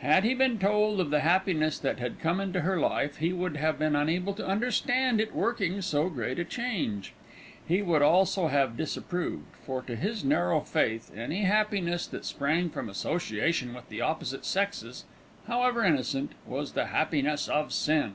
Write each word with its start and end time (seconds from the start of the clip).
Had 0.00 0.24
he 0.24 0.34
been 0.34 0.58
told 0.58 1.00
of 1.00 1.08
the 1.08 1.20
happiness 1.20 1.78
that 1.78 1.98
had 1.98 2.20
come 2.20 2.38
into 2.38 2.60
her 2.60 2.78
life, 2.78 3.16
he 3.16 3.32
would 3.32 3.56
have 3.56 3.78
been 3.78 3.96
unable 3.96 4.34
to 4.34 4.46
understand 4.46 5.22
it 5.22 5.34
working 5.34 5.80
so 5.80 6.10
great 6.10 6.38
a 6.38 6.44
change. 6.44 7.14
He 7.66 7.80
would 7.80 8.02
also 8.02 8.48
have 8.48 8.76
disapproved, 8.76 9.46
for 9.64 9.80
to 9.80 9.96
his 9.96 10.22
narrow 10.22 10.60
faith 10.60 11.10
any 11.16 11.44
happiness 11.44 12.06
that 12.08 12.26
sprang 12.26 12.68
from 12.68 12.90
association 12.90 13.74
of 13.74 13.88
the 13.88 14.02
opposite 14.02 14.44
sexes, 14.44 15.06
however 15.46 15.82
innocent, 15.82 16.32
was 16.44 16.72
the 16.72 16.88
happiness 16.88 17.48
of 17.48 17.72
sin. 17.72 18.12